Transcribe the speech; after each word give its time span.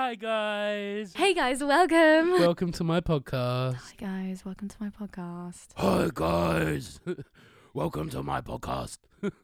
Hi 0.00 0.14
guys. 0.14 1.12
Hey 1.14 1.34
guys, 1.34 1.62
welcome. 1.62 2.30
Welcome 2.30 2.72
to 2.72 2.82
my 2.84 3.02
podcast. 3.02 3.74
Hi 3.74 3.92
guys, 3.98 4.46
welcome 4.46 4.66
to 4.66 4.76
my 4.80 4.88
podcast. 4.88 5.66
Hi 5.76 6.08
guys. 6.14 7.00
Welcome 7.74 8.08
to 8.08 8.22
my 8.22 8.40
podcast. 8.40 8.96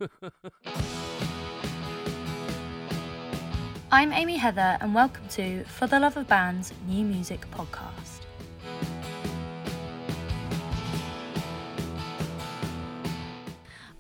I'm 3.93 4.15
Amy 4.15 4.39
Heather, 4.39 4.79
and 4.81 4.95
welcome 4.95 5.29
to 5.33 5.63
For 5.65 5.87
the 5.87 6.01
Love 6.01 6.17
of 6.17 6.27
Bands 6.27 6.73
New 6.89 7.05
Music 7.05 7.47
Podcast. 7.51 8.23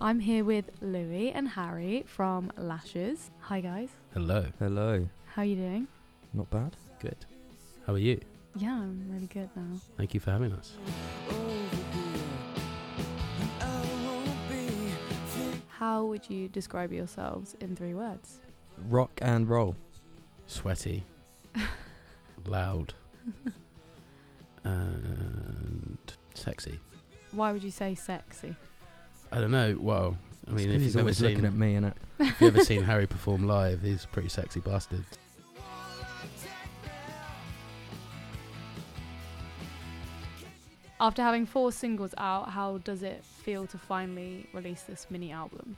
I'm 0.01 0.21
here 0.21 0.43
with 0.43 0.71
Louis 0.81 1.33
and 1.33 1.49
Harry 1.49 2.05
from 2.07 2.51
Lashes. 2.57 3.31
Hi 3.41 3.61
guys, 3.61 3.91
Hello. 4.15 4.47
Hello. 4.59 5.07
how 5.27 5.43
are 5.43 5.45
you 5.45 5.57
doing? 5.57 5.89
Not 6.37 6.51
bad. 6.51 6.77
Good. 7.01 7.17
How 7.87 7.95
are 7.95 7.99
you? 7.99 8.21
Yeah, 8.57 8.75
I'm 8.75 9.07
really 9.11 9.27
good 9.27 9.49
now. 9.57 9.81
Thank 9.97 10.13
you 10.13 10.21
for 10.21 10.33
having 10.33 10.53
us. 10.53 10.75
How 15.69 16.05
would 16.05 16.29
you 16.29 16.49
describe 16.49 16.93
yourselves 16.93 17.57
in 17.61 17.75
three 17.75 17.95
words? 17.95 18.37
Rock 18.89 19.19
and 19.23 19.49
roll. 19.49 19.77
Sweaty. 20.47 21.05
loud. 22.47 22.93
and 24.65 25.99
sexy. 26.35 26.79
Why 27.33 27.51
would 27.53 27.65
you 27.65 27.71
say 27.71 27.95
sexy? 27.95 28.55
I 29.33 29.41
don't 29.41 29.51
know. 29.51 29.75
Well, 29.81 30.19
I 30.47 30.51
mean, 30.51 30.71
if 30.71 30.83
he's 30.83 30.89
you've 30.89 30.97
ever 30.97 31.01
always 31.01 31.21
looking 31.23 31.37
seen 31.39 31.45
at 31.47 31.55
me, 31.55 31.75
innit? 31.77 31.95
if 32.21 32.41
you've 32.43 32.55
ever 32.55 32.65
seen 32.65 32.83
Harry 32.85 33.07
perform 33.07 33.47
live, 33.47 33.81
he's 33.81 34.05
a 34.05 34.09
pretty 34.09 34.29
sexy 34.29 34.61
bastard. 34.61 35.05
After 40.99 41.23
having 41.23 41.45
four 41.45 41.73
singles 41.73 42.15
out, 42.17 42.51
how 42.51 42.79
does 42.79 43.03
it 43.03 43.25
feel 43.25 43.67
to 43.67 43.79
finally 43.79 44.47
release 44.55 44.83
this 44.83 45.07
mini 45.11 45.31
album? 45.31 45.77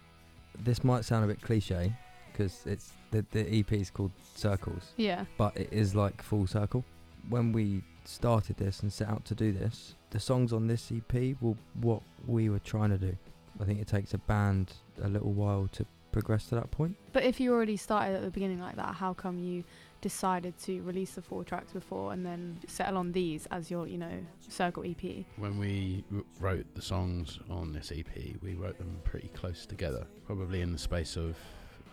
This 0.59 0.85
might 0.85 1.05
sound 1.05 1.25
a 1.25 1.29
bit 1.29 1.41
cliche 1.43 1.93
because 2.33 2.63
it's 2.67 2.93
the 3.11 3.25
the 3.33 3.59
EP 3.61 3.73
is 3.73 3.91
called 3.91 4.13
Circles, 4.37 4.93
Yeah. 4.97 5.25
but 5.37 5.57
it 5.57 5.69
is 5.73 5.95
like 5.95 6.23
full 6.23 6.47
circle. 6.47 6.85
When 7.29 7.53
we 7.53 7.83
started 8.05 8.57
this 8.57 8.81
and 8.81 8.93
set 8.93 9.09
out 9.09 9.25
to 9.27 9.35
do 9.35 9.53
this, 9.53 9.97
the 10.11 10.21
songs 10.21 10.53
on 10.53 10.67
this 10.69 10.93
EP 10.93 11.37
were 11.41 11.55
what 11.81 12.03
we 12.27 12.49
were 12.49 12.61
trying 12.61 12.91
to 12.91 12.99
do. 12.99 13.17
I 13.61 13.65
think 13.65 13.81
it 13.81 13.89
takes 13.89 14.15
a 14.15 14.19
band 14.19 14.73
a 15.03 15.09
little 15.09 15.33
while 15.33 15.69
to 15.73 15.85
progress 16.13 16.47
to 16.47 16.55
that 16.55 16.71
point. 16.71 16.97
But 17.13 17.25
if 17.25 17.39
you 17.41 17.53
already 17.53 17.77
started 17.77 18.15
at 18.15 18.23
the 18.23 18.31
beginning 18.31 18.61
like 18.61 18.77
that, 18.77 18.95
how 18.95 19.13
come 19.15 19.39
you 19.39 19.65
decided 20.01 20.57
to 20.61 20.81
release 20.83 21.13
the 21.13 21.23
four 21.23 21.45
tracks 21.45 21.73
before 21.73 22.13
and 22.13 22.25
then 22.25 22.59
settle 22.67 22.99
on 22.99 23.13
these 23.13 23.47
as 23.51 23.71
your, 23.71 23.87
you 23.87 23.99
know, 23.99 24.25
circle 24.49 24.85
EP? 24.85 25.25
When 25.37 25.59
we 25.59 26.05
w- 26.09 26.25
wrote 26.41 26.67
the 26.75 26.83
songs 26.83 27.39
on 27.51 27.73
this 27.73 27.93
EP, 27.95 28.07
we 28.43 28.55
wrote 28.55 28.79
them 28.79 29.01
pretty 29.05 29.29
close 29.29 29.67
together, 29.67 30.07
probably 30.27 30.61
in 30.61 30.73
the 30.73 30.79
space 30.79 31.17
of, 31.17 31.37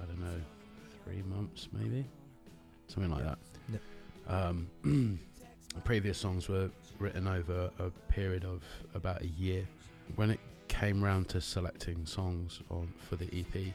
I 0.02 0.06
don't 0.06 0.20
know, 0.20 0.42
three 1.04 1.24
months 1.24 1.68
maybe, 1.72 2.06
something 2.88 3.12
like 3.12 3.24
that. 3.24 3.38
Um, 4.28 4.70
previous 5.84 6.18
songs 6.18 6.48
were 6.50 6.70
written 7.00 7.28
over 7.28 7.70
a 7.80 7.90
period 8.12 8.44
of 8.46 8.64
about 8.94 9.22
a 9.22 9.28
year. 9.28 9.68
When 10.16 10.32
it 10.32 10.40
came 10.68 11.04
round 11.04 11.30
to 11.30 11.42
selecting 11.42 12.06
songs 12.06 12.62
on 12.70 12.92
for 12.98 13.16
the 13.16 13.26
EP, 13.26 13.56
it 13.56 13.74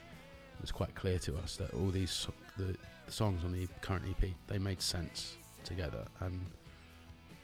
was 0.61 0.73
quite 0.73 0.95
clear 0.95 1.19
to 1.20 1.36
us 1.39 1.56
that 1.56 1.73
all 1.75 1.89
these 1.89 2.11
so- 2.11 2.34
the, 2.56 2.77
the 3.11 3.16
songs 3.16 3.44
on 3.44 3.53
the 3.53 3.66
current 3.83 4.05
EP 4.08 4.30
they 4.47 4.58
made 4.58 4.80
sense 4.80 5.36
together, 5.64 6.05
and 6.20 6.41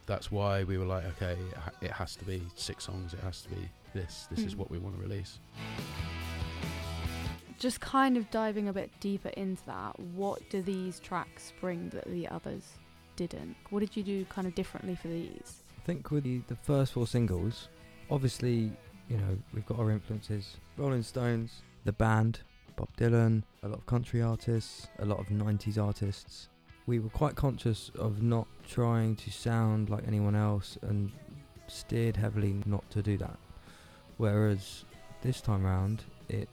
that's 0.07 0.31
why 0.31 0.63
we 0.63 0.79
were 0.79 0.85
like, 0.85 1.05
okay, 1.07 1.37
it, 1.81 1.91
has 1.91 2.15
to 2.17 2.25
be 2.25 2.41
six 2.55 2.85
songs. 2.85 3.13
It 3.13 3.21
has 3.21 3.43
to 3.43 3.49
be 3.49 3.69
this. 3.93 4.29
This 4.31 4.45
is 4.45 4.55
Mm. 4.55 4.59
what 4.59 4.71
we 4.71 4.79
want 4.79 4.95
to 4.97 5.03
release. 5.03 5.41
Just 7.59 7.81
kind 7.81 8.17
of 8.17 8.31
diving 8.31 8.69
a 8.69 8.73
bit 8.73 8.91
deeper 9.01 9.31
into 9.31 9.65
that, 9.67 9.99
what 9.99 10.49
do 10.51 10.63
these 10.63 11.01
tracks 11.01 11.53
bring 11.61 11.89
that 11.89 12.05
the 12.07 12.29
others 12.29 12.63
didn't? 13.17 13.57
What 13.71 13.81
did 13.81 13.97
you 13.97 14.03
do 14.05 14.25
kind 14.27 14.47
of 14.47 14.55
differently 14.55 14.95
for 14.95 15.09
these? 15.09 15.63
I 15.77 15.81
think 15.87 16.11
with 16.13 16.23
the, 16.25 16.43
the 16.49 16.57
first 16.57 16.93
four 16.93 17.07
singles, 17.09 17.69
obviously, 18.11 18.71
you 19.09 19.17
know, 19.17 19.37
we've 19.55 19.67
got 19.67 19.79
our 19.81 19.91
influences 19.91 20.59
Rolling 20.77 21.03
Stones, 21.03 21.63
the 21.85 21.93
band, 21.93 22.41
Bob 22.77 22.89
Dylan, 22.97 23.43
a 23.63 23.69
lot 23.69 23.79
of 23.79 23.87
country 23.87 24.23
artists, 24.23 24.89
a 24.99 25.05
lot 25.05 25.19
of 25.19 25.27
90s 25.29 25.83
artists. 25.83 26.49
We 26.87 26.99
were 26.99 27.09
quite 27.09 27.35
conscious 27.35 27.91
of 27.99 28.23
not 28.23 28.47
trying 28.69 29.17
to 29.17 29.33
sound 29.33 29.91
like 29.91 30.07
anyone 30.07 30.37
else 30.37 30.79
and 30.83 31.11
steered 31.67 32.17
heavily 32.17 32.63
not 32.67 32.89
to 32.91 33.03
do 33.03 33.17
that. 33.17 33.39
Whereas 34.19 34.85
this 35.23 35.41
time 35.41 35.65
round, 35.65 36.05
it 36.29 36.49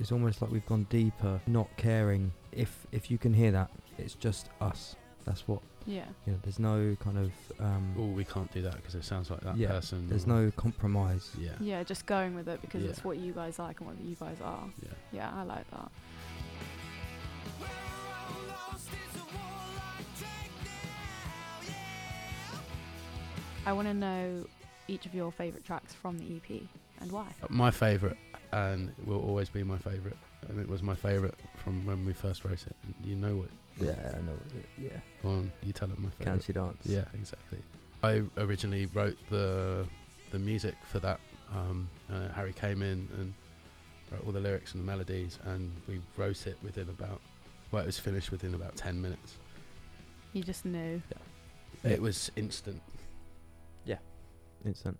is 0.00 0.10
almost 0.10 0.40
like 0.40 0.50
we've 0.50 0.66
gone 0.66 0.86
deeper, 0.88 1.40
not 1.46 1.68
caring 1.76 2.32
if 2.52 2.86
if 2.92 3.10
you 3.10 3.18
can 3.18 3.32
hear 3.32 3.50
that, 3.50 3.70
it's 3.98 4.14
just 4.14 4.48
us. 4.60 4.96
That's 5.24 5.46
what 5.46 5.60
Yeah. 5.86 6.04
you 6.26 6.32
know. 6.32 6.38
There's 6.42 6.58
no 6.58 6.96
kind 7.00 7.18
of 7.18 7.32
um, 7.60 7.94
Oh, 7.98 8.06
we 8.06 8.24
can't 8.24 8.50
do 8.52 8.62
that 8.62 8.74
because 8.76 8.94
it 8.94 9.04
sounds 9.04 9.30
like 9.30 9.40
that 9.40 9.56
Yeah, 9.56 9.68
person. 9.68 10.08
there's 10.08 10.26
no 10.26 10.50
compromise. 10.56 11.30
Yeah. 11.38 11.52
Yeah, 11.60 11.82
just 11.84 12.06
going 12.06 12.34
with 12.34 12.48
it 12.48 12.60
because 12.60 12.82
Yeah. 12.82 12.90
it's 12.90 13.04
what 13.04 13.18
you 13.18 13.32
guys 13.32 13.58
like 13.58 13.80
and 13.80 13.88
what 13.88 14.00
you 14.00 14.14
guys 14.16 14.36
are. 14.42 14.64
Yeah. 14.82 14.88
Yeah, 15.12 15.32
I 15.34 15.42
like 15.44 15.70
that. 15.70 15.90
I 23.64 23.72
want 23.72 23.88
to 23.88 23.94
know 23.94 24.44
each 24.88 25.06
of 25.06 25.14
your 25.14 25.30
favourite 25.32 25.64
tracks 25.64 25.94
from 25.94 26.18
the 26.18 26.36
EP 26.36 26.62
and 27.00 27.12
why. 27.12 27.26
My 27.48 27.70
favourite, 27.70 28.16
and 28.52 28.92
will 29.04 29.20
always 29.22 29.48
be 29.48 29.62
my 29.62 29.78
favourite, 29.78 30.16
and 30.48 30.58
it 30.60 30.68
was 30.68 30.82
my 30.82 30.94
favourite 30.94 31.34
from 31.56 31.86
when 31.86 32.04
we 32.04 32.12
first 32.12 32.44
wrote 32.44 32.64
it. 32.66 32.76
You 33.04 33.14
know 33.16 33.36
what? 33.36 33.48
Yeah, 33.80 33.92
I 34.16 34.20
know. 34.22 34.32
Yeah, 34.78 34.90
Go 35.22 35.28
on, 35.30 35.52
you 35.62 35.72
tell 35.72 35.90
it 35.90 35.98
my 35.98 36.08
can 36.18 36.18
favourite. 36.40 36.44
she 36.44 36.52
dance? 36.52 36.82
Yeah, 36.84 37.04
exactly. 37.14 37.58
I 38.02 38.22
originally 38.36 38.86
wrote 38.86 39.16
the 39.30 39.86
the 40.30 40.38
music 40.38 40.74
for 40.90 40.98
that. 41.00 41.20
Um, 41.54 41.88
uh, 42.12 42.28
Harry 42.28 42.52
came 42.52 42.82
in 42.82 43.08
and 43.18 43.34
wrote 44.10 44.24
all 44.26 44.32
the 44.32 44.40
lyrics 44.40 44.72
and 44.74 44.82
the 44.82 44.86
melodies, 44.86 45.38
and 45.44 45.70
we 45.88 46.00
wrote 46.16 46.46
it 46.46 46.56
within 46.62 46.88
about. 46.88 47.20
Well, 47.70 47.82
it 47.82 47.86
was 47.86 47.98
finished 47.98 48.30
within 48.30 48.54
about 48.54 48.76
ten 48.76 49.00
minutes. 49.00 49.38
You 50.32 50.42
just 50.42 50.64
knew. 50.64 51.00
Yeah. 51.84 51.90
It 51.92 52.00
was 52.02 52.30
instant. 52.36 52.80
Yeah, 53.84 53.96
instant. 54.64 54.98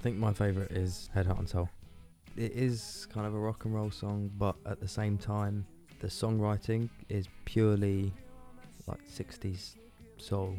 I 0.00 0.02
think 0.02 0.16
my 0.16 0.32
favourite 0.32 0.70
is 0.70 1.10
Head, 1.12 1.26
Heart 1.26 1.40
and 1.40 1.48
Soul. 1.48 1.68
It 2.34 2.52
is 2.52 3.06
kind 3.12 3.26
of 3.26 3.34
a 3.34 3.38
rock 3.38 3.66
and 3.66 3.74
roll 3.74 3.90
song, 3.90 4.30
but 4.38 4.56
at 4.64 4.80
the 4.80 4.88
same 4.88 5.18
time, 5.18 5.66
the 6.00 6.06
songwriting 6.06 6.88
is 7.10 7.28
purely 7.44 8.10
like 8.86 9.06
60s 9.06 9.74
soul. 10.16 10.56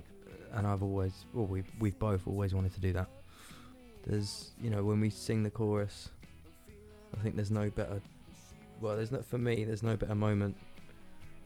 And 0.54 0.68
I've 0.68 0.84
always, 0.84 1.26
well, 1.34 1.48
we've, 1.48 1.66
we've 1.80 1.98
both 1.98 2.28
always 2.28 2.54
wanted 2.54 2.76
to 2.76 2.82
do 2.82 2.94
that. 2.94 3.08
There's, 4.06 4.52
you 4.62 4.70
know, 4.70 4.84
when 4.84 5.00
we 5.00 5.10
sing 5.10 5.42
the 5.42 5.50
chorus, 5.50 6.10
I 7.18 7.24
think 7.24 7.36
there's 7.36 7.50
no 7.50 7.72
better, 7.72 8.00
well, 8.80 8.96
there's 8.96 9.12
not, 9.12 9.26
for 9.26 9.40
me, 9.40 9.64
there's 9.64 9.82
no 9.82 9.98
better 9.98 10.14
moment 10.14 10.56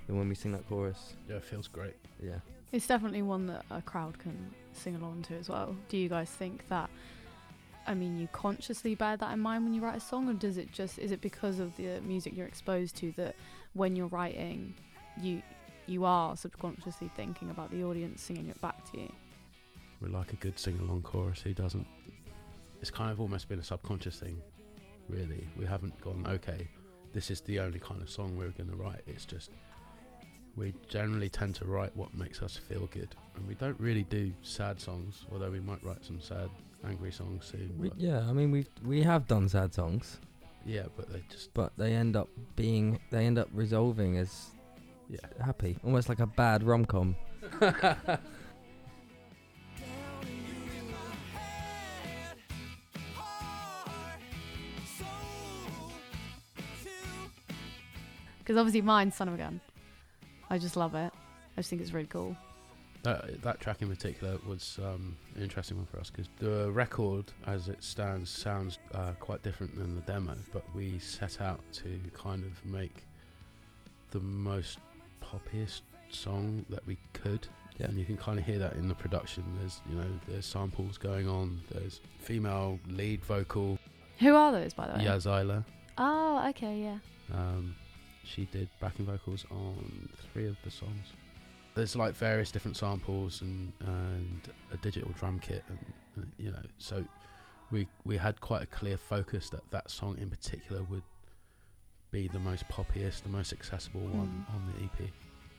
than 0.06 0.18
when 0.18 0.28
we 0.28 0.36
sing 0.36 0.52
that 0.52 0.68
chorus. 0.68 1.14
Yeah, 1.30 1.38
it 1.38 1.46
feels 1.46 1.70
great. 1.70 1.96
Yeah. 2.22 2.40
It's 2.74 2.88
definitely 2.88 3.22
one 3.22 3.48
that 3.48 3.64
a 3.72 3.82
crowd 3.82 4.20
can 4.20 4.54
sing 4.74 4.98
along 4.98 5.22
to 5.30 5.36
as 5.36 5.48
well. 5.48 5.78
Do 5.88 5.96
you 5.96 6.10
guys 6.10 6.30
think 6.30 6.68
that? 6.68 6.90
I 7.88 7.94
mean, 7.94 8.18
you 8.18 8.28
consciously 8.32 8.96
bear 8.96 9.18
that 9.18 9.34
in 9.34 9.40
mind 9.40 9.64
when 9.64 9.74
you 9.74 9.82
write 9.82 9.98
a 9.98 10.00
song, 10.00 10.30
or 10.30 10.34
does 10.34 10.58
it 10.58 10.72
just 10.72 10.98
is 10.98 11.12
it 11.12 11.22
because 11.22 11.60
of 11.60 11.76
the 11.78 12.02
music 12.02 12.36
you're 12.36 12.48
exposed 12.48 12.96
to 12.98 13.12
that 13.14 13.36
when 13.74 13.96
you're 13.96 14.08
writing, 14.08 14.74
you 15.22 15.42
you 15.88 16.06
are 16.06 16.36
subconsciously 16.36 17.12
thinking 17.16 17.50
about 17.50 17.70
the 17.72 17.84
audience 17.84 18.22
singing 18.22 18.50
it 18.50 18.60
back 18.62 18.90
to 18.92 19.00
you? 19.00 19.12
We 20.02 20.10
like 20.10 20.34
a 20.34 20.36
good 20.38 20.58
sing 20.60 20.80
along 20.80 21.04
chorus. 21.04 21.42
Who 21.42 21.54
doesn't? 21.54 21.88
It's 22.82 22.92
kind 22.92 23.12
of 23.12 23.22
almost 23.22 23.48
been 23.48 23.60
a 23.60 23.64
subconscious 23.64 24.20
thing, 24.20 24.42
really. 25.10 25.48
We 25.58 25.66
haven't 25.66 26.00
gone, 26.02 26.26
okay, 26.28 26.68
this 27.14 27.32
is 27.32 27.42
the 27.42 27.60
only 27.60 27.80
kind 27.80 28.02
of 28.02 28.10
song 28.10 28.36
we're 28.36 28.50
going 28.50 28.70
to 28.70 28.76
write. 28.76 29.02
It's 29.08 29.26
just, 29.26 29.52
we 30.56 30.74
generally 30.88 31.30
tend 31.30 31.56
to 31.56 31.66
write 31.66 31.96
what 31.96 32.14
makes 32.14 32.42
us 32.42 32.56
feel 32.56 32.88
good. 32.88 33.16
And 33.36 33.48
we 33.48 33.56
don't 33.56 33.80
really 33.80 34.04
do 34.04 34.32
sad 34.42 34.80
songs, 34.80 35.26
although 35.32 35.52
we 35.52 35.60
might 35.60 35.84
write 35.84 36.04
some 36.04 36.20
sad, 36.22 36.50
angry 36.88 37.12
songs 37.12 37.46
soon. 37.46 37.74
We, 37.78 37.92
yeah, 37.98 38.20
I 38.28 38.34
mean, 38.34 38.52
we've, 38.52 38.70
we 38.86 39.04
have 39.04 39.28
done 39.28 39.50
sad 39.50 39.74
songs, 39.74 40.20
yeah, 40.66 40.84
but 40.96 41.12
they 41.12 41.22
just, 41.30 41.54
but 41.54 41.74
they 41.78 41.94
end 41.94 42.16
up 42.16 42.30
being, 42.56 43.00
they 43.12 43.26
end 43.26 43.38
up 43.38 43.50
resolving 43.54 44.18
as 44.18 44.52
yeah. 45.10 45.20
happy. 45.44 45.78
Almost 45.84 46.10
like 46.10 46.20
a 46.20 46.28
bad 46.28 46.64
rom 46.64 46.86
com. 46.86 47.16
Because 58.40 58.60
obviously 58.60 58.82
mine's 58.84 59.16
Son 59.16 59.28
of 59.28 59.34
a 59.34 59.38
Gun. 59.38 59.60
I 60.56 60.58
just 60.58 60.78
love 60.78 60.96
it. 60.96 61.12
I 61.12 61.56
just 61.58 61.70
think 61.70 61.82
it's 61.82 61.92
really 61.92 62.08
cool. 62.08 62.36
That, 63.04 63.42
that 63.44 63.60
track 63.60 63.82
in 63.82 63.90
particular 63.90 64.38
was 64.48 64.80
um, 64.82 65.16
an 65.36 65.44
interesting 65.44 65.76
one 65.78 65.86
for 65.86 66.00
us 66.00 66.10
because 66.10 66.30
the 66.40 66.72
record, 66.72 67.26
as 67.46 67.68
it 67.68 67.84
stands, 67.84 68.30
sounds 68.30 68.80
uh, 68.94 69.12
quite 69.20 69.44
different 69.44 69.78
than 69.78 69.96
the 69.96 70.02
demo. 70.02 70.36
But 70.54 70.64
we 70.74 70.98
set 71.00 71.42
out 71.42 71.60
to 71.74 72.00
kind 72.14 72.44
of 72.46 72.66
make 72.66 73.04
the 74.12 74.22
most 74.22 74.80
poppiest 75.22 75.82
song 76.10 76.66
that 76.70 76.86
we 76.88 76.98
could, 77.12 77.46
Yeah. 77.78 77.88
and 77.88 78.00
you 78.00 78.06
can 78.06 78.16
kind 78.18 78.40
of 78.40 78.46
hear 78.46 78.60
that 78.60 78.74
in 78.74 78.88
the 78.88 78.96
production. 78.96 79.44
There's 79.60 79.82
you 79.90 79.96
know 79.98 80.08
there's 80.28 80.46
samples 80.46 80.98
going 80.98 81.28
on. 81.28 81.60
There's 81.72 82.00
female 82.20 82.80
lead 82.88 83.24
vocal, 83.26 83.78
Who 84.20 84.34
are 84.36 84.52
those, 84.54 84.74
by 84.74 84.88
the 84.88 84.94
way? 85.00 85.04
Yazila. 85.06 85.66
Oh, 85.98 86.48
okay, 86.50 86.80
yeah. 86.80 86.98
Um, 87.34 87.76
she 88.26 88.46
did 88.52 88.68
backing 88.80 89.06
vocals 89.06 89.46
on 89.52 90.10
three 90.34 90.48
of 90.48 90.58
the 90.64 90.72
songs. 90.72 91.14
There's 91.76 91.96
like 91.96 92.16
various 92.16 92.52
different 92.52 92.78
samples 92.78 93.42
and 93.42 93.72
and 93.82 94.42
a 94.74 94.78
digital 94.78 95.12
drum 95.20 95.40
kit, 95.40 95.64
and, 95.70 95.80
and 96.16 96.32
you 96.38 96.52
know, 96.52 96.64
so 96.78 97.04
we 97.72 97.88
we 98.06 98.18
had 98.18 98.40
quite 98.42 98.62
a 98.64 98.66
clear 98.68 98.98
focus 98.98 99.50
that 99.50 99.70
that 99.72 99.90
song 99.92 100.18
in 100.20 100.30
particular 100.30 100.84
would 100.84 101.04
be 102.12 102.28
the 102.30 102.40
most 102.40 102.68
poppiest, 102.70 103.24
the 103.24 103.30
most 103.30 103.52
accessible 103.52 104.02
one 104.02 104.46
Mm. 104.50 104.56
on 104.56 104.74
the 104.78 104.84
EP. 104.86 105.10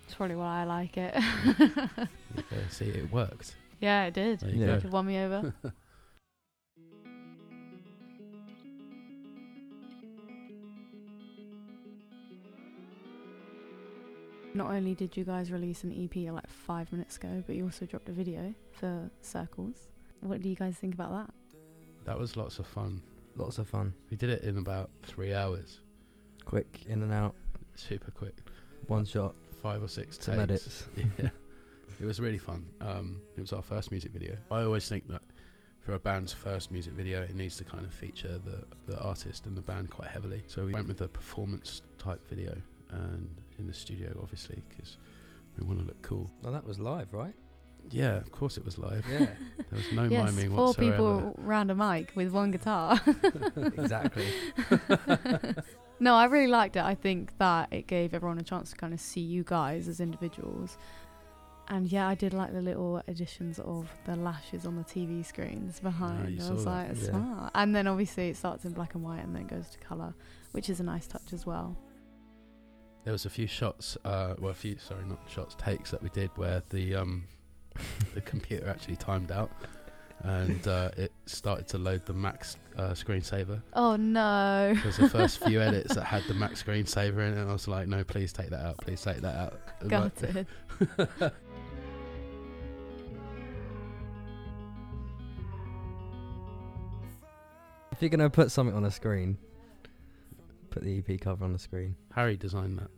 It's 0.07 0.15
probably 0.15 0.37
why 0.37 0.63
I 0.63 0.65
like 0.65 0.97
it. 0.97 1.15
Yeah, 2.53 2.69
see, 2.71 2.85
it 2.87 3.11
worked. 3.13 3.57
yeah, 3.81 4.05
it 4.07 4.15
did. 4.15 4.41
There 4.41 4.51
you 4.51 4.61
Yeah. 4.61 4.67
go. 4.67 4.75
It 4.75 4.91
won 4.91 5.07
me 5.07 5.19
over. 5.19 5.53
Not 14.57 14.71
only 14.71 14.95
did 14.95 15.15
you 15.19 15.25
guys 15.25 15.53
release 15.53 15.85
an 15.85 15.93
EP 15.93 16.33
like 16.33 16.49
five 16.49 16.91
minutes 16.91 17.19
ago, 17.19 17.45
but 17.47 17.57
you 17.57 17.65
also 17.65 17.85
dropped 17.85 18.09
a 18.09 18.13
video 18.13 18.55
for 18.73 19.11
Circles. 19.21 19.89
What 20.21 20.41
do 20.41 20.49
you 20.49 20.57
guys 20.57 20.77
think 20.77 20.95
about 20.95 21.11
that? 21.11 21.35
That 22.07 22.19
was 22.19 22.39
lots 22.39 22.59
of 22.59 22.67
fun. 22.67 23.03
Lots 23.37 23.59
of 23.59 23.69
fun. 23.69 23.93
We 24.11 24.17
did 24.17 24.31
it 24.31 24.45
in 24.45 24.57
about 24.57 24.89
three 25.03 25.35
hours, 25.35 25.81
Quick 26.47 26.85
in 26.89 27.03
and 27.03 27.13
out. 27.13 27.35
super 27.75 28.11
quick, 28.11 28.35
One 28.87 29.05
shot. 29.05 29.35
five 29.63 29.83
or 29.83 29.89
six 29.89 30.19
Some 30.19 30.37
takes. 30.37 30.43
edits. 30.43 30.87
yeah, 31.19 31.29
it 32.01 32.07
was 32.07 32.19
really 32.19 32.39
fun. 32.39 32.65
Um, 32.81 33.21
it 33.37 33.43
was 33.43 33.53
our 33.53 33.61
first 33.63 33.91
music 33.91 34.13
video. 34.13 34.39
I 34.51 34.63
always 34.63 34.89
think 34.89 35.07
that 35.09 35.23
for 35.81 35.93
a 35.93 35.99
band's 35.99 36.33
first 36.33 36.71
music 36.73 36.95
video, 36.95 37.21
it 37.23 37.35
needs 37.35 37.57
to 37.59 37.65
kind 37.65 37.85
of 37.85 37.93
feature 37.93 38.39
the, 38.39 38.65
the 38.91 38.99
artist 39.01 39.45
and 39.45 39.55
the 39.55 39.61
band 39.61 39.91
quite 39.91 40.09
heavily. 40.09 40.45
So 40.47 40.65
we 40.65 40.73
went 40.73 40.89
with 40.89 41.03
a 41.03 41.09
performance 41.09 41.83
type 41.99 42.27
video, 42.27 42.57
and 42.91 43.29
in 43.59 43.67
the 43.67 43.73
studio, 43.75 44.19
obviously, 44.23 44.63
because 44.69 44.97
we 45.59 45.67
want 45.67 45.79
to 45.81 45.85
look 45.87 46.01
cool. 46.03 46.31
Well, 46.43 46.53
that 46.53 46.65
was 46.67 46.79
live, 46.79 47.13
right? 47.13 47.35
Yeah, 47.91 48.17
of 48.17 48.33
course 48.33 48.57
it 48.57 48.65
was 48.65 48.79
live. 48.79 49.05
Yeah. 49.11 49.27
There 49.71 49.79
was 49.79 49.93
no 49.93 50.05
yes, 50.05 50.33
miming 50.33 50.55
four 50.55 50.67
whatsoever. 50.69 50.93
people 50.93 51.35
round 51.39 51.71
a 51.73 51.75
mic 51.75 52.13
with 52.15 52.31
one 52.31 52.51
guitar. 52.53 53.01
exactly. 53.57 54.27
no, 56.01 56.15
I 56.15 56.27
really 56.27 56.47
liked 56.47 56.77
it. 56.77 56.85
I 56.85 56.95
think 56.95 57.37
that 57.39 57.69
it 57.73 57.87
gave 57.87 58.15
everyone 58.15 58.39
a 58.39 58.43
chance 58.43 58.71
to 58.71 58.77
kind 58.77 58.93
of 58.95 59.01
see 59.01 59.21
you 59.21 59.43
guys 59.45 59.89
as 59.89 60.01
individuals. 60.01 60.79
And 61.69 61.91
yeah, 61.91 62.07
I 62.07 62.15
did 62.15 62.33
like 62.33 62.53
the 62.53 62.61
little 62.63 63.03
additions 63.09 63.59
of 63.59 63.91
the 64.05 64.15
lashes 64.15 64.67
on 64.67 64.77
the 64.77 64.85
TV 64.85 65.27
screens 65.27 65.81
behind. 65.81 66.23
Ah, 66.25 66.29
you 66.29 66.37
I 66.39 66.41
saw 66.41 66.55
was 66.55 66.65
that. 66.65 66.71
like, 66.91 66.97
Yeah. 67.03 67.09
smart. 67.11 67.51
And 67.57 67.75
then 67.75 67.87
obviously 67.89 68.29
it 68.29 68.37
starts 68.37 68.65
in 68.65 68.73
black 68.73 68.95
and 68.95 69.03
white 69.03 69.25
and 69.25 69.35
then 69.35 69.47
goes 69.49 69.69
to 69.71 69.79
colour, 69.79 70.15
which 70.53 70.71
is 70.71 70.79
a 70.79 70.85
nice 70.85 71.09
touch 71.09 71.33
as 71.33 71.45
well. 71.45 71.77
There 73.07 73.13
was 73.13 73.25
a 73.25 73.31
few 73.31 73.47
shots, 73.47 73.97
uh, 74.05 74.35
well, 74.41 74.51
a 74.51 74.55
few 74.55 74.77
sorry, 74.79 75.05
not 75.05 75.21
shots, 75.29 75.55
takes 75.55 75.93
that 75.93 76.03
we 76.03 76.09
did 76.09 76.29
where 76.35 76.65
the 76.71 76.97
um, 76.97 77.23
the 78.15 78.21
computer 78.21 78.69
actually 78.69 78.97
timed 78.97 79.31
out, 79.31 79.49
and 80.25 80.67
uh, 80.67 80.91
it 80.97 81.13
started 81.27 81.69
to 81.69 81.79
load 81.79 82.05
the 82.05 82.13
Mac's 82.13 82.57
uh, 82.77 82.91
screensaver. 82.95 83.63
Oh 83.75 83.95
no. 83.95 84.73
Because 84.75 84.97
the 84.97 85.09
first 85.09 85.39
few 85.45 85.61
edits 85.63 85.95
that 85.95 86.03
had 86.03 86.25
the 86.25 86.35
Mac's 86.35 86.65
screensaver 86.65 87.19
in 87.19 87.35
it, 87.35 87.39
and 87.43 87.49
I 87.49 87.53
was 87.53 87.69
like, 87.69 87.87
no, 87.87 88.03
please 88.03 88.33
take 88.33 88.51
that 88.51 88.67
out, 88.67 88.79
please 88.79 89.01
take 89.01 89.19
that 89.19 89.37
out. 89.37 89.61
And 89.83 89.93
like- 89.93 90.21
Gutted. 90.21 91.33
If 97.93 98.03
you're 98.03 98.11
gonna 98.11 98.29
put 98.29 98.51
something 98.51 98.77
on 98.77 98.85
a 98.85 98.91
screen, 98.91 99.39
put 100.77 100.85
the 100.85 100.99
EP 100.99 101.19
cover 101.21 101.43
on 101.45 101.53
the 101.55 101.59
screen. 101.59 101.97
Harry 102.15 102.37
designed 102.37 102.79
that. 102.79 102.91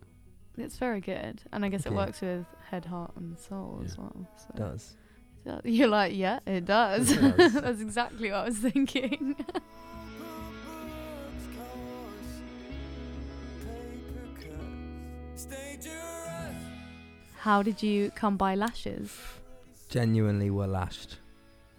It's 0.61 0.77
very 0.77 0.99
good. 0.99 1.41
And 1.53 1.63
I 1.63 1.69
guess 1.69 1.85
it 1.85 1.91
Yeah. 1.93 1.97
works 1.97 2.19
with 2.19 2.45
Head, 2.69 2.83
Heart 2.85 3.13
and 3.15 3.39
Soul 3.39 3.81
as 3.85 3.95
Yeah. 3.95 4.01
well. 4.03 4.27
So. 4.35 4.45
It 4.49 4.57
does. 4.57 4.97
So 5.45 5.61
You're 5.63 5.87
like, 5.87 6.13
yeah, 6.15 6.39
it 6.45 6.65
does. 6.65 7.11
It 7.11 7.37
does. 7.37 7.53
That's 7.61 7.79
exactly 7.79 8.31
what 8.31 8.39
I 8.41 8.45
was 8.45 8.57
thinking. 8.57 9.35
How 17.37 17.63
did 17.63 17.81
you 17.81 18.11
come 18.11 18.37
by 18.37 18.55
lashes? 18.55 19.15
Genuinely 19.89 20.49
were 20.51 20.67
lashed 20.67 21.17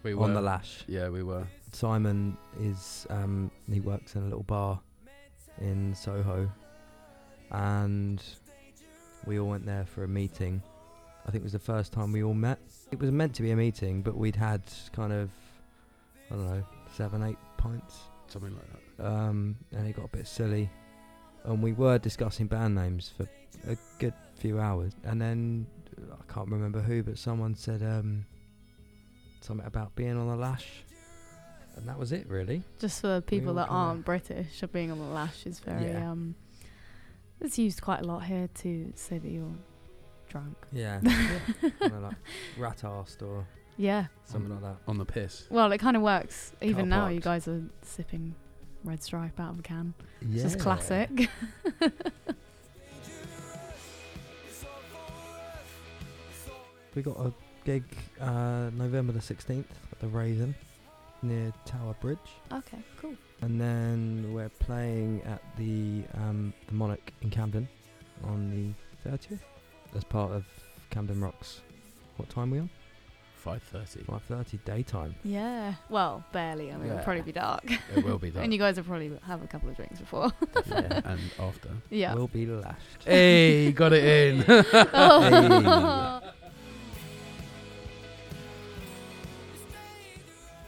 We 0.03 0.15
were 0.15 0.23
on 0.25 0.33
the 0.33 0.41
lash. 0.41 0.83
Yeah, 0.87 1.09
we 1.09 1.23
were. 1.23 1.47
Simon 1.71 2.35
is 2.59 3.05
um, 3.09 3.51
he 3.71 3.79
works 3.79 4.15
in 4.15 4.23
a 4.23 4.25
little 4.25 4.43
bar 4.43 4.81
in 5.61 5.93
Soho, 5.95 6.49
and 7.51 8.23
we 9.25 9.39
all 9.39 9.49
went 9.49 9.65
there 9.65 9.85
for 9.85 10.03
a 10.03 10.07
meeting. 10.07 10.61
I 11.27 11.31
think 11.31 11.41
it 11.41 11.43
was 11.43 11.51
the 11.53 11.59
first 11.59 11.93
time 11.93 12.11
we 12.11 12.23
all 12.23 12.33
met. 12.33 12.59
It 12.91 12.99
was 12.99 13.11
meant 13.11 13.35
to 13.35 13.41
be 13.43 13.51
a 13.51 13.55
meeting, 13.55 14.01
but 14.01 14.17
we'd 14.17 14.35
had 14.35 14.61
kind 14.91 15.13
of 15.13 15.29
I 16.31 16.35
don't 16.35 16.45
know 16.45 16.63
seven, 16.95 17.23
eight 17.23 17.37
pints, 17.57 17.99
Something 18.27 18.53
like 18.55 18.97
that. 18.97 19.05
um, 19.05 19.55
and 19.71 19.87
it 19.87 19.95
got 19.95 20.05
a 20.05 20.17
bit 20.17 20.27
silly. 20.27 20.69
And 21.43 21.61
we 21.61 21.73
were 21.73 21.97
discussing 21.97 22.47
band 22.47 22.75
names 22.75 23.11
for 23.15 23.27
a 23.69 23.75
good 23.99 24.13
few 24.35 24.59
hours, 24.59 24.93
and 25.03 25.21
then 25.21 25.65
I 26.11 26.33
can't 26.33 26.49
remember 26.49 26.81
who, 26.81 27.03
but 27.03 27.17
someone 27.17 27.55
said 27.55 27.81
um, 27.83 28.25
something 29.41 29.65
about 29.65 29.95
being 29.95 30.17
on 30.17 30.27
the 30.27 30.35
lash, 30.35 30.67
and 31.75 31.87
that 31.87 31.97
was 31.97 32.11
it 32.11 32.27
really. 32.27 32.63
Just 32.79 33.01
for 33.01 33.21
people 33.21 33.53
that 33.55 33.67
aren't 33.69 34.05
British, 34.05 34.61
being 34.71 34.91
on 34.91 34.99
the 34.99 35.05
lash 35.05 35.45
is 35.45 35.59
very 35.59 35.85
Yeah. 35.91 36.11
um. 36.11 36.35
It's 37.39 37.57
used 37.57 37.81
quite 37.81 38.01
a 38.01 38.03
lot 38.03 38.23
here 38.25 38.47
to 38.59 38.93
say 38.95 39.17
that 39.17 39.27
you're 39.31 39.55
drunk. 40.29 40.55
Yeah, 40.71 40.99
kind 41.79 41.93
of 41.93 42.03
like 42.03 42.15
rat 42.57 42.81
assed 42.83 43.23
or 43.23 43.47
Yeah. 43.77 44.05
something 44.25 44.51
like 44.51 44.61
that. 44.61 44.77
On 44.87 44.97
the 44.99 45.05
piss. 45.05 45.47
Well, 45.49 45.71
it 45.71 45.79
kind 45.79 45.97
of 45.97 46.03
works. 46.03 46.51
Even 46.61 46.87
now, 46.87 47.07
you 47.07 47.19
guys 47.19 47.47
are 47.47 47.63
sipping 47.81 48.35
Red 48.83 49.01
Stripe 49.03 49.39
out 49.39 49.51
of 49.53 49.59
a 49.59 49.61
can. 49.63 49.93
Yeah, 50.21 50.43
This 50.43 50.53
is 50.55 50.61
classic. 50.61 51.09
We 56.95 57.01
got 57.01 57.17
a 57.19 57.31
gig 57.63 57.83
uh, 58.19 58.69
November 58.73 59.13
the 59.13 59.21
sixteenth 59.21 59.71
at 59.91 59.99
the 59.99 60.07
Raisin 60.07 60.55
near 61.23 61.51
Tower 61.65 61.95
Bridge, 62.01 62.17
okay, 62.51 62.79
cool. 62.99 63.15
and 63.41 63.59
then 63.59 64.33
we're 64.33 64.49
playing 64.59 65.21
at 65.25 65.41
the 65.57 66.03
um, 66.15 66.53
the 66.67 66.73
Monarch 66.73 67.11
in 67.21 67.29
Camden 67.29 67.67
on 68.23 68.49
the 68.51 69.09
thirtieth 69.09 69.43
as 69.95 70.03
part 70.03 70.31
of 70.31 70.45
Camden 70.89 71.21
Rocks. 71.21 71.61
What 72.17 72.29
time 72.29 72.51
we 72.51 72.59
on? 72.59 72.69
Five 73.35 73.63
thirty. 73.63 74.03
Five 74.03 74.21
thirty 74.23 74.59
daytime. 74.65 75.15
Yeah. 75.23 75.73
Well, 75.89 76.23
barely. 76.31 76.71
I 76.71 76.75
mean, 76.75 76.85
it'll 76.85 76.97
Yeah. 76.97 77.03
probably 77.03 77.21
be 77.23 77.31
dark. 77.31 77.63
It 77.95 78.03
will 78.05 78.19
be 78.19 78.29
that. 78.31 78.43
and 78.43 78.53
you 78.53 78.59
guys 78.59 78.77
will 78.77 78.83
probably 78.83 79.11
have 79.25 79.41
a 79.43 79.47
couple 79.47 79.67
of 79.69 79.75
drinks 79.75 79.99
before. 79.99 80.31
Yeah. 80.67 81.01
and 81.05 81.19
after. 81.39 81.69
yeah. 81.89 82.13
We'll 82.13 82.27
be 82.27 82.45
lashed. 82.45 83.03
Hey, 83.03 83.71
got 83.71 83.93
it 83.93 84.03
in. 84.03 84.45
Oh. 84.93 86.21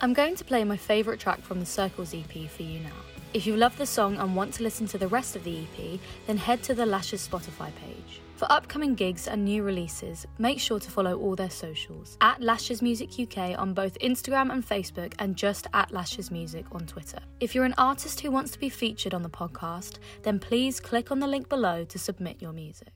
I'm 0.04 0.12
going 0.12 0.36
to 0.36 0.44
play 0.44 0.66
my 0.66 0.76
favourite 0.76 1.22
track 1.22 1.42
from 1.42 1.62
the 1.62 1.66
Circles 1.66 2.14
EP 2.14 2.50
for 2.50 2.64
you 2.64 2.82
now. 2.82 2.92
If 3.34 3.48
you 3.48 3.56
love 3.56 3.78
the 3.78 3.86
song 3.86 4.18
and 4.18 4.36
want 4.36 4.54
to 4.56 4.64
listen 4.64 4.86
to 4.88 4.98
the 4.98 5.08
rest 5.08 5.38
of 5.38 5.46
the 5.46 5.62
EP, 5.62 5.98
then 6.28 6.36
head 6.36 6.62
to 6.64 6.74
the 6.74 6.86
Lashes 6.86 7.26
Spotify 7.26 7.74
page. 7.76 8.20
For 8.36 8.52
upcoming 8.52 8.96
gigs 8.96 9.30
and 9.30 9.46
new 9.46 9.64
releases, 9.64 10.28
make 10.40 10.60
sure 10.60 10.78
to 10.78 10.92
follow 10.92 11.18
all 11.18 11.38
their 11.38 11.50
socials 11.50 12.18
at 12.20 12.42
Lashes 12.42 12.82
Music 12.82 13.12
UK 13.18 13.58
on 13.58 13.74
both 13.74 13.98
Instagram 14.00 14.52
and 14.52 14.68
Facebook, 14.68 15.14
and 15.20 15.38
just 15.38 15.68
at 15.74 15.94
Lashes 15.94 16.32
Music 16.32 16.66
on 16.74 16.86
Twitter. 16.86 17.20
If 17.40 17.56
you're 17.56 17.64
an 17.64 17.76
artist 17.78 18.20
who 18.20 18.30
wants 18.30 18.52
to 18.52 18.60
be 18.60 18.68
featured 18.68 19.14
on 19.14 19.24
the 19.24 19.30
podcast, 19.30 20.00
then 20.24 20.38
please 20.38 20.82
click 20.82 21.12
on 21.12 21.22
the 21.22 21.28
link 21.28 21.48
below 21.48 21.86
to 21.86 21.98
submit 21.98 22.42
your 22.42 22.52
music. 22.52 22.92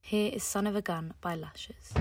Here 0.00 0.30
is 0.32 0.42
Son 0.42 0.66
of 0.66 0.76
a 0.76 0.80
Gun 0.80 1.12
by 1.20 1.34
Lashes. 1.34 1.92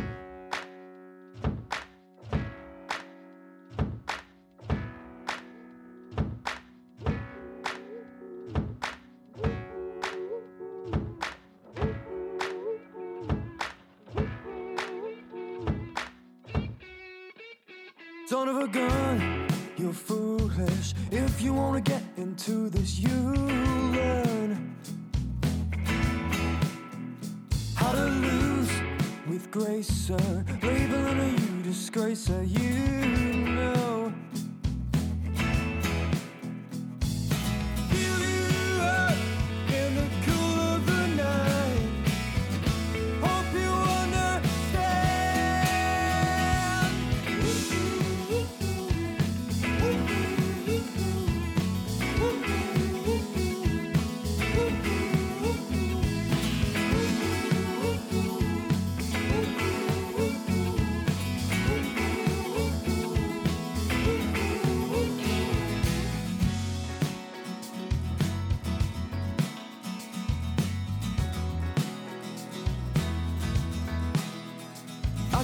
Son 18.31 18.47
of 18.47 18.55
a 18.59 18.67
gun, 18.69 19.45
you're 19.75 19.91
foolish. 19.91 20.93
If 21.11 21.41
you 21.41 21.53
wanna 21.53 21.81
get 21.81 22.01
into 22.15 22.69
this, 22.69 22.97
you 22.97 23.09
learn 23.09 24.73
how 27.75 27.91
to 27.91 28.05
lose 28.05 28.71
with 29.27 29.51
grace, 29.51 29.89
sir. 29.89 30.45
Labeling 30.63 31.19
a 31.19 31.29
you 31.41 31.61
disgracer, 31.61 32.41
you 32.43 32.69
know. 33.57 33.80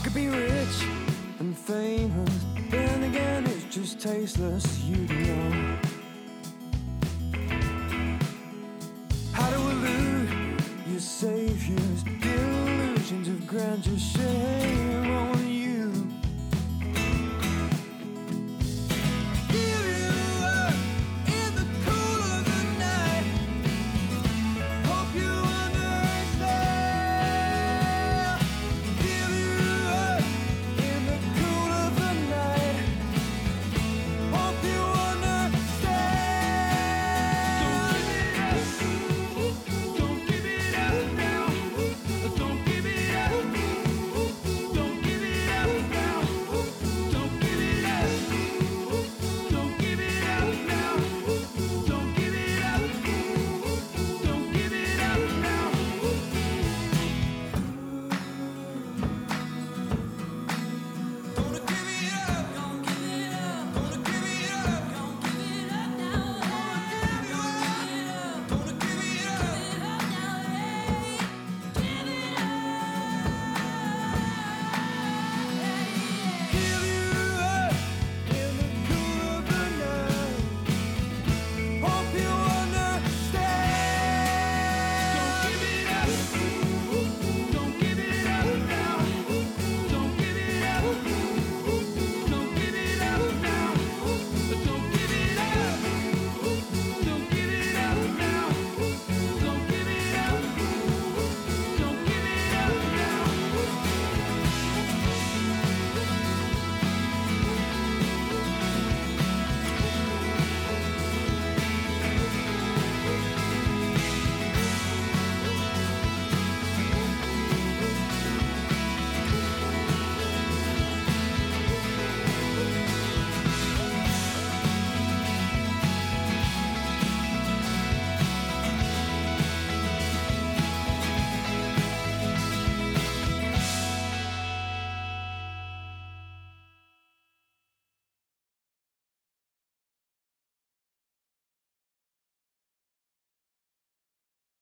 Could 0.08 0.16
be 0.16 0.30
rich 0.30 0.86
and 1.40 1.58
famous, 1.58 2.46
then 2.70 3.04
again 3.04 3.46
it's 3.46 3.66
just 3.66 4.00
tasteless, 4.00 4.80
you 4.84 5.06
know. 5.06 5.78
How 9.34 9.50
to 9.50 9.60
elude 9.60 10.30
your 10.88 11.02
saviors, 11.02 12.06
the 12.06 12.42
illusions 12.42 13.28
of 13.28 13.48
grandeur. 13.48 13.98